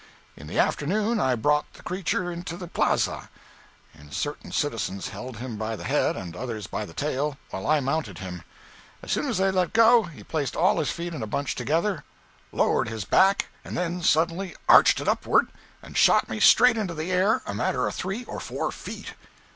In 0.35 0.47
the 0.47 0.57
afternoon 0.57 1.19
I 1.19 1.35
brought 1.35 1.73
the 1.73 1.83
creature 1.83 2.31
into 2.31 2.57
the 2.57 2.65
plaza, 2.67 3.29
and 3.93 4.11
certain 4.11 4.51
citizens 4.51 5.09
held 5.09 5.37
him 5.37 5.57
by 5.57 5.75
the 5.75 5.83
head, 5.83 6.17
and 6.17 6.35
others 6.35 6.65
by 6.65 6.85
the 6.85 6.93
tail, 6.95 7.37
while 7.51 7.67
I 7.67 7.81
mounted 7.81 8.17
him. 8.17 8.41
As 9.03 9.11
soon 9.11 9.29
as 9.29 9.37
they 9.37 9.51
let 9.51 9.73
go, 9.73 10.01
he 10.05 10.23
placed 10.23 10.55
all 10.55 10.79
his 10.79 10.89
feet 10.89 11.13
in 11.13 11.21
a 11.21 11.27
bunch 11.27 11.53
together, 11.53 12.03
lowered 12.51 12.89
his 12.89 13.05
back, 13.05 13.49
and 13.63 13.77
then 13.77 14.01
suddenly 14.01 14.55
arched 14.67 14.99
it 15.01 15.07
upward, 15.07 15.49
and 15.83 15.95
shot 15.95 16.27
me 16.27 16.39
straight 16.39 16.77
into 16.77 16.95
the 16.95 17.11
air 17.11 17.43
a 17.45 17.53
matter 17.53 17.85
of 17.87 17.93
three 17.93 18.23
or 18.23 18.39
four 18.39 18.71
feet! 18.71 19.13